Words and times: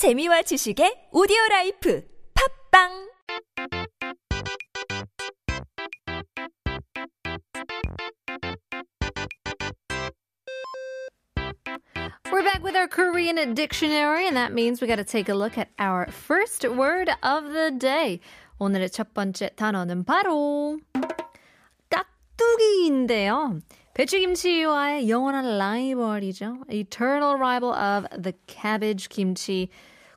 재미와 0.00 0.40
지식의 0.40 1.08
오디오 1.12 1.36
라이프 1.50 2.02
팝빵 2.72 3.10
We're 12.32 12.42
back 12.42 12.62
with 12.62 12.76
our 12.76 12.88
Korean 12.88 13.52
dictionary, 13.52 14.26
and 14.26 14.34
that 14.38 14.54
means 14.54 14.80
we 14.80 14.88
got 14.88 14.96
to 14.96 15.04
take 15.04 15.28
a 15.28 15.34
look 15.34 15.58
at 15.58 15.68
our 15.78 16.10
first 16.10 16.64
word 16.64 17.10
of 17.22 17.52
the 17.52 17.70
day. 17.70 18.20
오늘의 18.58 18.88
첫 18.88 19.12
번째 19.12 19.50
단어는 19.54 20.04
바로 20.04 20.78
깍두기인데요. 21.90 23.60
배추김치와의 23.92 25.10
영원한 25.10 25.58
라이벌이죠. 25.58 26.64
Eternal 26.70 27.36
rival 27.36 27.74
of 27.74 28.06
the 28.22 28.32
cabbage 28.46 29.08
김치. 29.10 29.68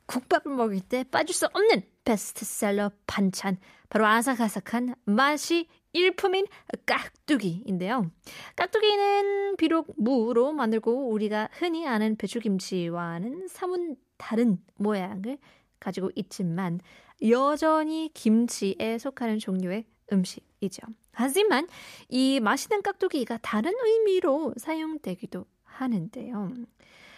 국밥을 0.06 0.54
먹을 0.54 0.80
때 0.80 1.04
빠질 1.04 1.34
수 1.34 1.46
없는 1.46 1.82
베스트셀러 2.04 2.90
반찬. 3.06 3.58
바로 3.88 4.06
아삭아삭한 4.06 4.94
맛이 5.04 5.68
일품인 5.92 6.46
깍두기인데요. 6.86 8.10
깍두기는 8.56 9.56
비록 9.56 9.94
무로 9.96 10.52
만들고 10.52 11.10
우리가 11.10 11.48
흔히 11.52 11.86
아는 11.86 12.16
배추김치와는 12.16 13.46
사뭇 13.48 13.96
다른 14.16 14.58
모양을 14.76 15.38
가지고 15.78 16.10
있지만 16.16 16.80
여전히 17.28 18.10
김치에 18.12 18.98
속하는 18.98 19.38
종류의 19.38 19.84
음식이죠. 20.12 20.82
하지만 21.12 21.68
이 22.08 22.40
맛있는 22.40 22.82
깍두기가 22.82 23.38
다른 23.38 23.72
의미로 23.84 24.52
사용되기도 24.56 25.46
하는데요. 25.62 26.52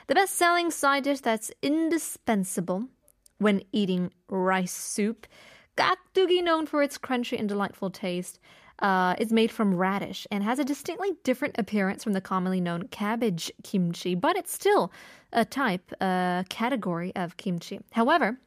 The 0.07 0.15
best-selling 0.15 0.71
side 0.71 1.03
dish 1.03 1.21
that's 1.21 1.51
indispensable 1.61 2.87
when 3.37 3.63
eating 3.71 4.11
rice 4.29 4.73
soup, 4.73 5.25
깍두기 5.77 6.43
known 6.43 6.65
for 6.65 6.83
its 6.83 6.97
crunchy 6.97 7.39
and 7.39 7.47
delightful 7.47 7.89
taste, 7.89 8.39
uh, 8.79 9.15
is 9.19 9.31
made 9.31 9.51
from 9.51 9.75
radish 9.75 10.27
and 10.31 10.43
has 10.43 10.59
a 10.59 10.65
distinctly 10.65 11.11
different 11.23 11.55
appearance 11.57 12.03
from 12.03 12.13
the 12.13 12.21
commonly 12.21 12.59
known 12.59 12.87
cabbage 12.87 13.51
kimchi, 13.63 14.15
but 14.15 14.35
it's 14.35 14.53
still 14.53 14.91
a 15.31 15.45
type, 15.45 15.91
a 16.01 16.45
category 16.49 17.15
of 17.15 17.37
kimchi. 17.37 17.79
However, 17.91 18.37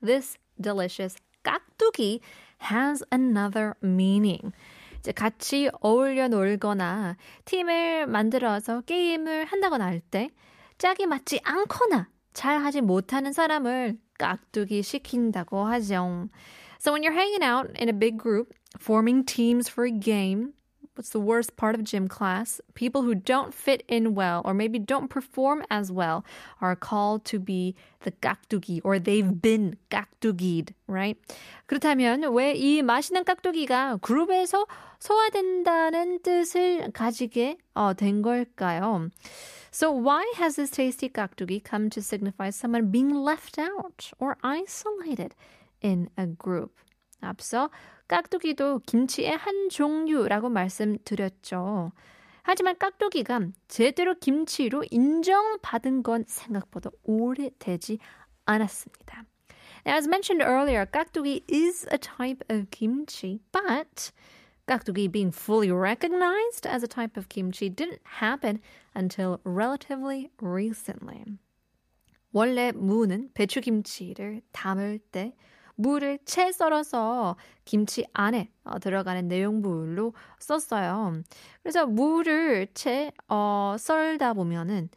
this 0.00 0.38
delicious 0.60 1.16
깍두기 1.44 2.20
has 2.58 3.02
another 3.10 3.76
meaning. 3.82 4.52
이제 5.00 5.12
같이 5.12 5.70
어울려 5.80 6.28
놀거나 6.28 7.16
팀을 7.46 8.06
만들어서 8.06 8.82
게임을 8.82 9.46
한다거나 9.46 9.86
할 9.86 10.00
때 10.10 10.30
짝이 10.77 11.05
맞지 11.05 11.41
않거나 11.43 12.09
잘 12.33 12.59
하지 12.59 12.81
못하는 12.81 13.31
사람을 13.31 13.97
깍두기 14.17 14.83
시킨다고 14.83 15.65
하죠. 15.65 16.29
So 16.79 16.91
when 16.91 17.03
you're 17.03 17.13
hanging 17.13 17.43
out 17.43 17.69
in 17.79 17.89
a 17.89 17.93
big 17.93 18.17
group, 18.17 18.53
forming 18.77 19.25
teams 19.25 19.69
for 19.69 19.85
a 19.85 19.91
game, 19.91 20.53
what's 20.94 21.10
the 21.10 21.20
worst 21.20 21.56
part 21.56 21.74
of 21.74 21.82
gym 21.82 22.08
class? 22.08 22.60
People 22.74 23.02
who 23.02 23.14
don't 23.14 23.54
fit 23.54 23.82
in 23.88 24.14
well 24.14 24.42
or 24.44 24.52
maybe 24.52 24.78
don't 24.78 25.08
perform 25.08 25.64
as 25.70 25.90
well 25.90 26.24
are 26.60 26.76
called 26.76 27.24
to 27.24 27.38
be 27.38 27.74
the 28.00 28.10
깍두기 28.10 28.80
or 28.84 28.98
they've 28.98 29.40
been 29.40 29.76
깍두기ed, 29.90 30.74
right? 30.86 31.16
그렇다면 31.68 32.34
왜 32.34 32.54
이 32.54 32.82
맛있는 32.82 33.24
깍두기가 33.24 33.98
그룹에서 34.02 34.66
소화된다는 34.98 36.20
뜻을 36.22 36.90
가지게 36.92 37.56
어, 37.74 37.94
된 37.94 38.20
걸까요? 38.20 39.10
So 39.72 39.90
why 39.92 40.30
has 40.36 40.56
this 40.56 40.70
tasty 40.70 41.08
깍두기 41.08 41.62
come 41.64 41.88
to 41.90 42.02
signify 42.02 42.50
someone 42.50 42.90
being 42.90 43.14
left 43.14 43.58
out 43.58 44.10
or 44.18 44.36
isolated 44.42 45.34
in 45.80 46.10
a 46.18 46.26
group? 46.26 46.72
앞서 47.22 47.70
깍두기도 48.07 48.79
김치의 48.85 49.35
한 49.37 49.69
종류라고 49.69 50.49
말씀드렸죠. 50.49 51.91
하지만 52.43 52.77
깍두기가 52.77 53.39
제대로 53.67 54.13
김치로 54.13 54.83
인정받은 54.91 56.03
건 56.03 56.25
생각보다 56.27 56.91
오래되지 57.03 57.97
않았습니다. 58.45 59.25
Now, 59.85 59.97
as 59.97 60.07
mentioned 60.07 60.43
earlier, 60.43 60.85
깍두기 60.85 61.43
is 61.49 61.87
a 61.91 61.97
type 61.97 62.43
of 62.49 62.69
kimchi, 62.69 63.39
but 63.51 64.11
깍두기 64.67 65.11
being 65.11 65.31
fully 65.31 65.71
recognized 65.71 66.67
as 66.67 66.83
a 66.83 66.87
type 66.87 67.17
of 67.17 67.29
kimchi 67.29 67.69
didn't 67.69 68.01
happen 68.21 68.61
until 68.95 69.39
relatively 69.43 70.29
recently. 70.41 71.23
원래 72.31 72.71
무는 72.73 73.29
배추김치를 73.33 74.41
담을 74.51 74.99
때 75.11 75.35
무를 75.75 76.19
채 76.25 76.51
썰어서 76.51 77.35
김치 77.65 78.05
안에 78.13 78.49
어, 78.63 78.79
들어가는 78.79 79.27
내용물로 79.27 80.13
썼어요. 80.39 81.21
그래서 81.63 81.85
무를 81.85 82.67
채 82.73 83.11
어, 83.27 83.75
썰다 83.77 84.33
보면은 84.33 84.89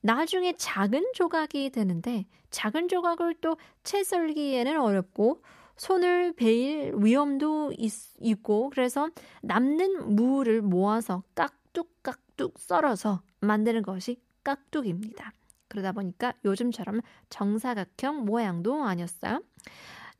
나중에 0.00 0.54
작은 0.56 1.12
조각이 1.14 1.70
되는데 1.70 2.26
작은 2.50 2.88
조각을 2.88 3.34
또 3.40 3.56
채 3.84 4.04
썰기에는 4.04 4.80
어렵고 4.80 5.42
손을 5.76 6.32
베일 6.34 6.92
위험도 6.96 7.72
있, 7.78 7.92
있고 8.20 8.70
그래서 8.70 9.08
남는 9.42 10.14
무를 10.14 10.62
모아서 10.62 11.22
깍둑깍둑 11.34 12.58
썰어서 12.58 13.22
만드는 13.40 13.82
것이 13.82 14.20
깍둑입니다. 14.44 15.32
그러다 15.68 15.92
보니까 15.92 16.34
요즘처럼 16.44 17.00
정사각형 17.30 18.24
모양도 18.24 18.84
아니었어요. 18.84 19.40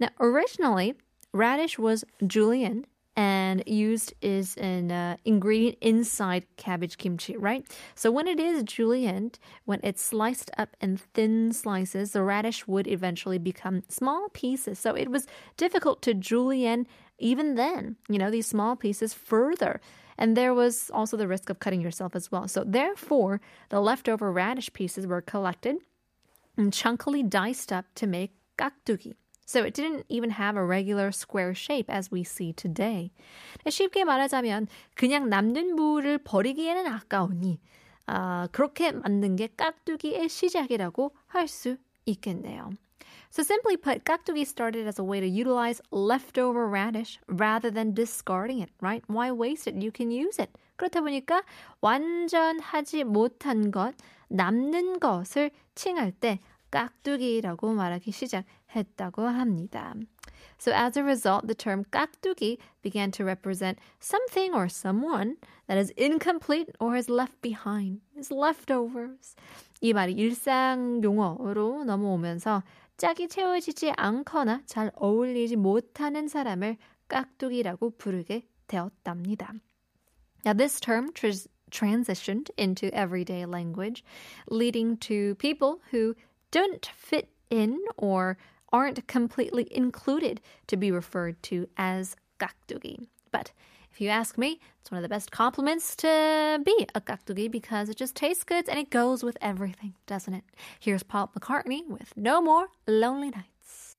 Now, 0.03 0.09
originally, 0.19 0.95
radish 1.33 1.79
was 1.79 2.05
julienne 2.27 2.87
and 3.15 3.63
used 3.69 4.13
is 4.21 4.57
an 4.57 4.91
uh, 4.91 5.17
ingredient 5.25 5.79
inside 5.81 6.45
cabbage 6.57 6.99
kimchi, 6.99 7.37
right? 7.37 7.65
So 7.95 8.11
when 8.11 8.27
it 8.27 8.41
is 8.41 8.65
julienne, 8.65 9.31
when 9.65 9.79
it's 9.85 10.03
sliced 10.03 10.51
up 10.59 10.77
in 10.81 10.97
thin 10.97 11.53
slices, 11.53 12.11
the 12.11 12.25
radish 12.25 12.67
would 12.67 12.89
eventually 12.89 13.39
become 13.39 13.85
small 13.89 14.29
pieces. 14.31 14.81
So 14.81 14.97
it 14.97 15.09
was 15.09 15.29
difficult 15.57 16.03
to 16.03 16.15
julienne 16.15 16.89
even 17.19 17.55
then, 17.55 17.95
you 18.09 18.19
know, 18.19 18.29
these 18.33 18.49
small 18.49 18.75
pieces 18.75 19.15
further. 19.15 19.81
And 20.19 20.37
there 20.37 20.53
was 20.53 20.91
also 20.93 21.17
the 21.17 21.29
risk 21.29 21.49
of 21.49 21.61
cutting 21.61 21.81
yourself 21.81 22.17
as 22.17 22.33
well. 22.33 22.49
So 22.49 22.65
therefore, 22.67 23.41
the 23.69 23.79
leftover 23.79 24.33
radish 24.33 24.73
pieces 24.73 25.07
were 25.07 25.23
collected 25.23 25.77
and 26.57 26.73
chunkily 26.73 27.23
diced 27.23 27.73
up 27.73 27.85
to 27.95 28.09
make 28.09 28.33
gakdugi. 28.59 29.15
So 29.46 29.64
it 29.64 29.74
didn't 29.74 30.06
even 30.10 30.32
have 30.32 30.58
a 30.58 30.66
regular 30.66 31.12
square 31.12 31.56
shape 31.56 31.90
as 31.90 32.12
we 32.12 32.22
see 32.22 32.52
today. 32.52 33.12
쉽게 33.66 34.04
말하자면 34.04 34.68
그냥 34.96 35.30
남는 35.30 35.76
무를 35.76 36.18
버리기에는 36.18 36.86
아까우니 36.86 37.60
아, 38.08 38.48
그렇게 38.52 38.92
만든 38.92 39.36
게 39.36 39.48
깍두기의 39.56 40.28
시작이라고 40.30 41.16
할 41.28 41.48
수 41.48 41.78
있겠네요. 42.06 42.72
So 43.30 43.44
simply 43.44 43.76
put, 43.78 44.06
깍두기 44.06 44.42
started 44.42 44.88
as 44.88 45.00
a 45.00 45.04
way 45.04 45.20
to 45.20 45.28
utilize 45.28 45.82
leftover 45.92 46.68
radish 46.68 47.20
rather 47.28 47.70
than 47.70 47.94
discarding 47.94 48.62
it, 48.62 48.70
right? 48.82 49.04
Why 49.08 49.32
waste 49.32 49.68
it? 49.68 49.76
You 49.82 49.92
can 49.92 50.12
use 50.12 50.40
it. 50.40 50.52
그렇다 50.78 51.02
보니까 51.02 51.44
완전하지 51.82 53.04
못한 53.04 53.72
것, 53.72 53.94
남는 54.30 55.00
것을 55.00 55.52
칭할 55.76 56.12
때 56.12 56.40
깍두기라고 56.72 57.74
말하기 57.74 58.12
시작했다고 58.12 59.24
합니다. 59.24 59.94
So 60.60 60.74
as 60.74 60.98
a 60.98 61.04
result, 61.04 61.48
the 61.48 61.56
term 61.56 61.84
깍두기 61.92 62.58
began 62.82 63.12
to 63.12 63.26
represent 63.26 63.80
something 64.00 64.54
or 64.54 64.68
someone 64.68 65.38
that 65.68 65.78
is 65.78 65.94
incomplete 65.98 66.70
or 66.80 66.96
is 66.96 67.10
left 67.10 67.42
behind, 67.42 68.02
is 68.18 68.32
leftovers. 68.32 69.36
이 69.82 69.94
말이 69.94 70.14
일상 70.14 71.02
용어로 71.04 71.84
넘어오면서 71.84 72.64
짝이 72.98 73.28
채워지지 73.28 73.94
않거나 73.96 74.64
잘 74.66 74.92
어울리지 74.96 75.56
못하는 75.56 76.28
사람을 76.28 76.78
깍두기라고 77.08 77.92
부르게 77.92 78.48
되었답니다. 78.68 79.54
Now 80.46 80.54
this 80.54 80.80
term 80.80 81.14
tr- 81.14 81.48
transitioned 81.70 82.52
into 82.58 82.90
everyday 82.94 83.46
language, 83.46 84.04
leading 84.50 84.98
to 85.02 85.36
people 85.36 85.82
who 85.92 86.16
don't 86.52 86.86
fit 86.96 87.30
in 87.50 87.80
or 87.98 88.38
aren't 88.72 89.08
completely 89.08 89.68
included 89.72 90.42
to 90.68 90.78
be 90.78 90.92
referred 90.92 91.42
to 91.44 91.68
as 91.78 92.16
깍두기. 92.40 93.08
But 93.32 93.52
if 93.92 94.02
you 94.02 94.10
ask 94.10 94.38
me, 94.38 94.60
it's 94.80 94.92
one 94.92 94.98
of 94.98 95.04
the 95.04 95.10
best 95.10 95.32
compliments 95.32 95.96
to 95.98 96.62
be 96.64 96.88
a 96.94 97.02
깍두기 97.02 97.50
because 97.50 97.90
it 97.90 97.98
just 97.98 98.16
tastes 98.16 98.44
good 98.44 98.70
and 98.70 98.78
it 98.78 98.90
goes 98.90 99.24
with 99.24 99.38
everything, 99.42 99.96
doesn't 100.06 100.34
it? 100.34 100.44
Here's 100.80 101.04
Paul 101.04 101.32
McCartney 101.36 101.88
with 101.88 102.16
No 102.16 102.42
More 102.42 102.68
Lonely 102.88 103.32
Nights. 103.32 103.96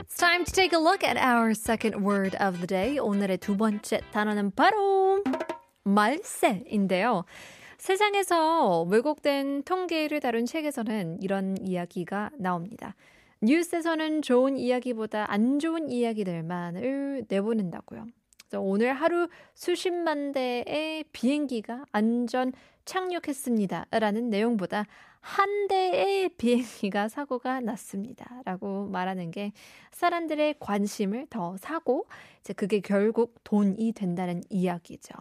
It's 0.00 0.16
time 0.16 0.44
to 0.44 0.52
take 0.52 0.72
a 0.72 0.78
look 0.78 1.04
at 1.04 1.16
our 1.16 1.52
second 1.54 2.02
word 2.02 2.34
of 2.36 2.60
the 2.60 2.66
day. 2.66 2.98
오늘의 2.98 3.38
두 3.38 3.56
번째 3.56 4.00
단어는 4.10 4.52
바로 4.52 5.22
말세인데요. 5.84 7.24
세상에서 7.77 8.83
왜곡된 8.83 9.63
통계를 9.63 10.19
다룬 10.19 10.45
책에서는 10.45 11.21
이런 11.21 11.57
이야기가 11.57 12.31
나옵니다. 12.37 12.95
뉴스에서는 13.41 14.21
좋은 14.21 14.57
이야기보다 14.57 15.31
안 15.31 15.59
좋은 15.59 15.89
이야기들만을 15.89 17.25
내보낸다고요. 17.27 18.07
오늘 18.55 18.93
하루 18.93 19.27
수십만 19.53 20.31
대의 20.31 21.03
비행기가 21.11 21.85
안전 21.91 22.53
착륙했습니다. 22.85 23.87
라는 23.91 24.29
내용보다 24.29 24.85
한 25.19 25.67
대의 25.67 26.29
비행기가 26.29 27.07
사고가 27.07 27.61
났습니다. 27.61 28.41
라고 28.45 28.87
말하는 28.87 29.31
게 29.31 29.53
사람들의 29.91 30.55
관심을 30.59 31.27
더 31.29 31.55
사고, 31.57 32.07
이제 32.41 32.53
그게 32.53 32.81
결국 32.81 33.35
돈이 33.43 33.93
된다는 33.93 34.43
이야기죠. 34.49 35.13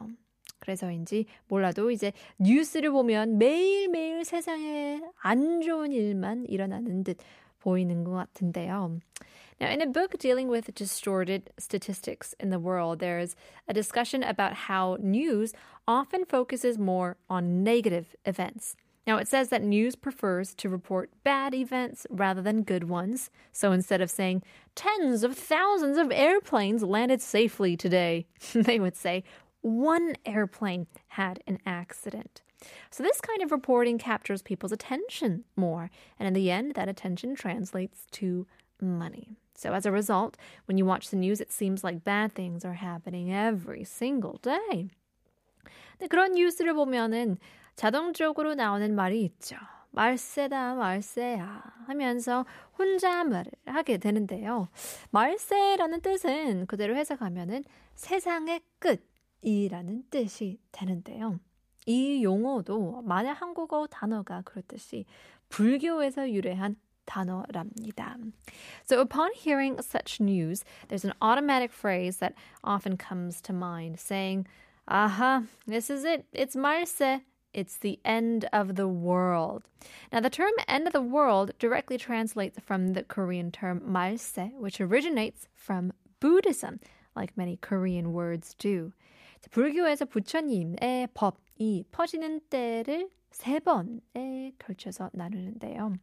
그래서인지 0.62 1.26
몰라도 1.48 1.92
이제 1.92 2.12
뉴스를 2.40 2.92
보면 2.92 3.38
매일매일 3.38 4.26
세상에 4.26 5.02
안 5.22 5.62
좋은 5.62 5.92
일만 5.92 6.46
일어나는 6.48 7.04
듯 7.04 7.18
보이는 7.60 8.04
것 8.04 8.12
같은데요. 8.12 9.00
Now, 9.60 9.70
in 9.70 9.82
a 9.82 9.88
book 9.88 10.18
dealing 10.20 10.50
with 10.50 10.74
distorted 10.76 11.50
statistics 11.58 12.36
in 12.40 12.52
the 12.52 12.60
world, 12.60 13.00
there's 13.00 13.36
a 13.68 13.74
discussion 13.74 14.24
about 14.24 14.68
how 14.68 14.98
news 15.00 15.54
often 15.88 16.26
focuses 16.26 16.78
more 16.78 17.18
on 17.28 17.64
negative 17.64 18.16
events. 18.26 18.76
Now, 19.08 19.18
it 19.18 19.28
says 19.28 19.50
that 19.50 19.64
news 19.64 19.96
prefers 19.96 20.54
to 20.56 20.70
report 20.70 21.10
bad 21.24 21.56
events 21.56 22.06
rather 22.10 22.42
than 22.42 22.62
good 22.62 22.90
ones. 22.90 23.32
So 23.54 23.72
instead 23.72 24.02
of 24.02 24.12
saying, 24.12 24.44
tens 24.76 25.24
of 25.24 25.36
thousands 25.36 25.98
of 25.98 26.12
airplanes 26.12 26.84
landed 26.84 27.22
safely 27.22 27.78
today, 27.78 28.28
they 28.54 28.80
would 28.80 28.98
say, 28.98 29.24
one 29.62 30.16
airplane 30.26 30.88
had 31.10 31.42
an 31.48 31.60
accident. 31.66 32.42
So, 32.90 33.04
this 33.04 33.22
kind 33.22 33.42
of 33.44 33.52
reporting 33.52 33.98
captures 33.98 34.42
people's 34.42 34.72
attention 34.72 35.44
more, 35.56 35.92
and 36.20 36.28
in 36.28 36.34
the 36.34 36.50
end, 36.50 36.74
that 36.74 36.90
attention 36.90 37.36
translates 37.36 38.06
to 38.14 38.48
money. 38.82 39.38
So, 39.54 39.74
as 39.74 39.86
a 39.86 39.92
result, 39.92 40.38
when 40.66 40.78
you 40.78 40.86
watch 40.86 41.10
the 41.10 41.18
news, 41.18 41.40
it 41.40 41.52
seems 41.52 41.84
like 41.84 42.04
bad 42.04 42.34
things 42.34 42.66
are 42.66 42.76
happening 42.76 43.32
every 43.32 43.84
single 43.84 44.40
day. 44.42 44.90
근데 46.00 46.08
그런 46.08 46.34
뉴스를 46.34 46.74
보면은 46.74 47.38
자동적으로 47.76 48.56
나오는 48.56 48.96
말이 48.96 49.24
있죠. 49.24 49.58
말세다, 49.92 50.76
말세야 50.76 51.64
하면서 51.88 52.46
혼잣말을 52.78 53.52
하게 53.66 53.98
되는데요. 53.98 54.68
말세라는 55.12 56.02
뜻은 56.02 56.68
그대로 56.68 56.96
해석하면은 56.96 57.64
세상의 57.96 58.62
끝 58.80 59.04
이라는 59.42 60.04
뜻이 60.10 60.60
되는데요. 60.72 61.40
이 61.86 62.24
용어도 62.24 63.02
만약 63.04 63.42
한국어 63.42 63.88
단어가 63.88 64.42
그렇듯이 64.42 65.06
불교에서 65.50 66.30
유래한 66.30 66.76
단어랍니다. 67.06 68.18
So 68.84 69.00
upon 69.00 69.32
hearing 69.34 69.80
such 69.82 70.20
news, 70.20 70.66
there's 70.90 71.06
an 71.06 71.14
automatic 71.22 71.72
phrase 71.72 72.18
that 72.18 72.34
often 72.64 72.98
comes 72.98 73.42
to 73.42 73.54
mind 73.54 74.00
saying, 74.00 74.46
aha, 74.88 75.44
this 75.66 75.90
is 75.90 76.04
it. 76.04 76.26
It's 76.34 76.56
말세. 76.56 77.22
It's 77.54 77.78
the 77.78 78.00
end 78.04 78.46
of 78.52 78.76
the 78.76 78.88
world. 78.88 79.64
Now, 80.12 80.20
the 80.20 80.30
term 80.30 80.52
end 80.68 80.86
of 80.86 80.94
the 80.94 81.02
world 81.02 81.52
directly 81.58 81.98
translates 81.98 82.60
from 82.60 82.94
the 82.94 83.04
Korean 83.04 83.52
term 83.52 83.82
말세, 83.82 84.52
which 84.60 84.82
originates 84.82 85.48
from 85.56 85.94
Buddhism, 86.20 86.80
Like 87.17 87.33
many 87.37 87.57
Korean 87.61 88.13
words 88.13 88.55
do. 88.55 88.93
불교에서 89.51 90.05
부처님의 90.05 91.09
법이 91.15 91.85
퍼지는 91.91 92.41
때를 92.49 93.11
세 93.31 93.59
번에 93.59 94.53
걸쳐서 94.59 95.11
나누는데요. 95.13 95.95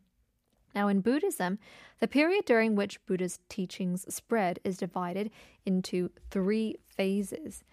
Now, 0.75 0.87
in 0.87 1.01
Buddhism, 1.01 1.57
the 1.99 2.07
period 2.07 2.45
during 2.45 2.75
which 2.75 3.03
Buddha's 3.05 3.39
teachings 3.49 4.05
spread 4.07 4.59
is 4.63 4.77
divided 4.77 5.31
into 5.65 6.09
three 6.29 6.75
phases. 6.95 7.63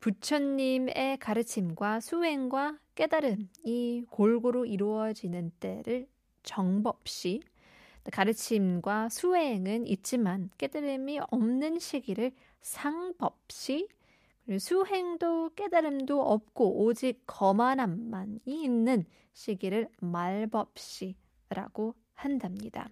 부처님의 0.00 1.18
가르침과 1.18 2.00
수행과 2.00 2.78
깨달음이 2.94 4.04
골고루 4.10 4.66
이루어지는 4.66 5.50
때를 5.58 6.06
정법시, 6.42 7.40
가르침과 8.12 9.08
수행은 9.08 9.86
있지만 9.86 10.50
깨달음이 10.58 11.20
없는 11.30 11.78
시기를 11.78 12.32
상법시, 12.63 13.87
수행도 14.57 15.51
깨달음도 15.55 16.21
없고 16.21 16.83
오직 16.83 17.21
거만함만이 17.27 18.41
있는 18.45 19.05
시기를 19.33 19.89
말법시라고 20.01 21.15
한답니다. 22.15 22.89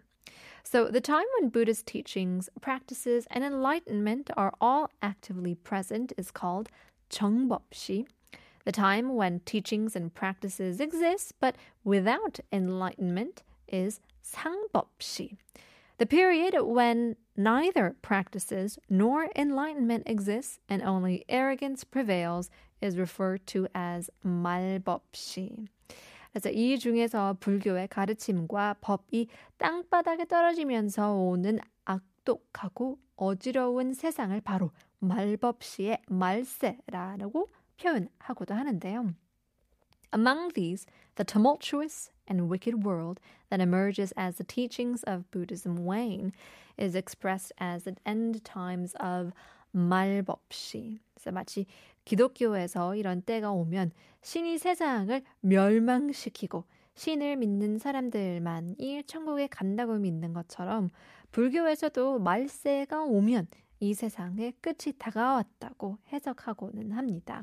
So 0.64 0.92
the 0.92 1.02
time 1.02 1.26
when 1.40 1.50
Buddhist 1.50 1.86
teachings, 1.86 2.50
practices, 2.62 3.26
and 3.32 3.44
enlightenment 3.44 4.30
are 4.36 4.52
all 4.62 4.90
actively 5.02 5.56
present 5.56 6.14
is 6.18 6.32
called 6.32 6.70
정법시. 7.10 8.06
The 8.66 8.74
time 8.74 9.16
when 9.16 9.40
teachings 9.46 9.96
and 9.96 10.14
practices 10.14 10.82
exist 10.82 11.34
but 11.40 11.56
without 11.86 12.42
enlightenment 12.52 13.44
is 13.68 14.02
상법시. 14.22 15.38
The 15.98 16.06
period 16.06 16.54
when 16.62 17.16
neither 17.37 17.97
practices 18.03 18.79
nor 18.89 19.29
enlightenment 19.37 20.05
exists 20.07 20.59
and 20.69 20.83
only 20.83 21.25
arrogance 21.29 21.85
prevails 21.85 22.51
is 22.81 22.99
referred 22.99 23.47
to 23.47 23.67
as 23.75 24.11
말법시. 24.25 25.67
그래서 26.33 26.51
이 26.51 26.79
중에서 26.79 27.37
불교의 27.41 27.89
가르침과 27.89 28.77
법이 28.81 29.29
땅바닥에 29.59 30.25
떨어지면서 30.25 31.13
오는 31.13 31.59
악독하고 31.85 32.99
어지러운 33.17 33.93
세상을 33.93 34.41
바로 34.41 34.71
말법시의 35.01 36.03
말세라고 36.09 37.49
표현하고도 37.79 38.55
하는데요. 38.55 39.15
Among 40.15 40.53
these, 40.55 40.87
the 41.17 41.25
tumultuous 41.25 42.12
and 42.29 42.49
wicked 42.49 42.85
world 42.85 43.21
that 43.51 43.61
emerges 43.61 44.13
as 44.17 44.37
the 44.37 44.45
teachings 44.45 45.03
of 45.05 45.31
Buddhism 45.31 45.85
wane 45.85 46.33
is 46.79 46.95
expressed 46.95 47.53
as 47.59 47.85
the 47.85 47.97
end 48.07 48.45
times 48.45 48.95
of 49.01 49.33
말법시. 49.75 51.01
그래서 51.15 51.33
마치 51.33 51.67
기독교에서 52.05 52.95
이런 52.95 53.23
때가 53.23 53.53
오면 53.53 53.93
신이 54.23 54.59
세상을 54.59 55.23
멸망시키고 55.41 56.65
신을 56.95 57.37
믿는 57.37 57.79
사람들만이 57.79 59.05
천국에 59.07 59.47
간다고 59.47 59.95
믿는 59.95 60.33
것처럼 60.33 60.91
불교에서도 61.31 62.19
말세가 62.19 63.03
오면 63.05 63.49
이 63.81 63.95
세상의 63.95 64.55
끝이 64.61 64.95
다가왔다고 64.99 65.99
해석하고는 66.13 66.93
합니다. 66.93 67.43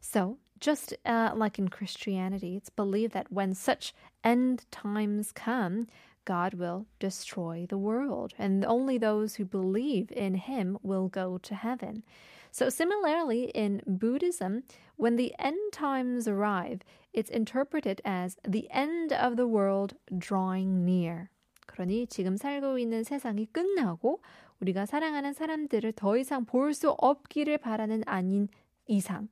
So, 0.00 0.38
just 0.60 0.94
uh, 1.04 1.32
like 1.34 1.58
in 1.58 1.68
Christianity, 1.68 2.56
it's 2.56 2.70
believed 2.70 3.12
that 3.12 3.30
when 3.30 3.54
such 3.54 3.94
end 4.24 4.64
times 4.70 5.32
come, 5.32 5.86
God 6.24 6.54
will 6.54 6.86
destroy 6.98 7.66
the 7.68 7.78
world, 7.78 8.32
and 8.38 8.64
only 8.64 8.98
those 8.98 9.36
who 9.36 9.44
believe 9.44 10.10
in 10.10 10.34
Him 10.34 10.78
will 10.82 11.08
go 11.08 11.38
to 11.38 11.54
heaven. 11.54 12.02
So, 12.50 12.68
similarly, 12.70 13.50
in 13.54 13.82
Buddhism, 13.86 14.62
when 14.96 15.16
the 15.16 15.34
end 15.38 15.58
times 15.72 16.26
arrive, 16.26 16.80
it's 17.12 17.30
interpreted 17.30 18.00
as 18.04 18.36
the 18.46 18.68
end 18.70 19.12
of 19.12 19.36
the 19.36 19.46
world 19.46 19.94
drawing 20.16 20.84
near. 20.84 21.30
그러니 21.66 22.06
지금 22.06 22.36
살고 22.36 22.78
있는 22.78 23.02
세상이 23.04 23.46
끝나고 23.52 24.20
우리가 24.60 24.86
사랑하는 24.86 25.32
사람들을 25.32 25.92
더 25.92 26.16
이상 26.16 26.44
볼 26.46 26.72
수 26.72 26.90
없기를 26.90 27.58
바라는 27.58 28.02
아닌 28.06 28.48
이상 28.86 29.28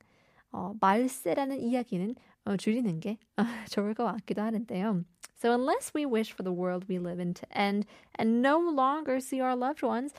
어, 0.53 0.75
말세라는 0.81 1.61
이야기는 1.61 2.15
어, 2.45 2.57
줄이는 2.57 3.01
게 3.01 3.19
어, 3.37 3.45
좋을 3.71 3.95
것 3.95 4.05
같기도 4.05 4.43
하는데요. 4.43 5.05
So 5.35 5.53
unless 5.53 5.93
we 5.95 6.07
wish 6.07 6.33
for 6.33 6.43
the 6.43 6.53
world 6.53 6.87
we 6.89 6.99
live 6.99 7.21
in 7.21 7.35
to 7.35 7.47
end 7.53 7.87
and 8.19 8.41
no 8.41 8.59
longer 8.59 9.21
see 9.21 9.41
our 9.41 9.57
loved 9.57 9.83
ones, 9.83 10.15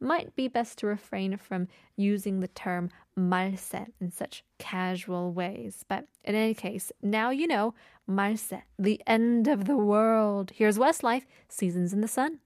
might 0.00 0.34
be 0.34 0.48
best 0.48 0.78
to 0.78 0.86
refrain 0.86 1.36
from 1.36 1.68
using 1.96 2.40
the 2.40 2.48
term 2.48 2.88
말세 3.18 3.88
in 4.00 4.10
such 4.10 4.44
casual 4.58 5.32
ways. 5.32 5.84
But 5.86 6.06
in 6.24 6.34
any 6.34 6.54
case, 6.54 6.92
now 7.02 7.30
you 7.30 7.46
know 7.46 7.74
말세, 8.08 8.62
the 8.78 9.02
end 9.06 9.48
of 9.48 9.66
the 9.66 9.76
world. 9.76 10.52
Here's 10.54 10.78
Westlife, 10.78 11.26
Seasons 11.48 11.92
in 11.92 12.00
the 12.00 12.08
Sun. 12.08 12.38